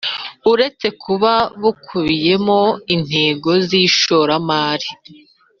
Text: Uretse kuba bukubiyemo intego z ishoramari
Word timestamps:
Uretse 0.51 0.87
kuba 1.03 1.31
bukubiyemo 1.61 2.59
intego 2.93 3.49
z 3.67 3.69
ishoramari 3.85 4.87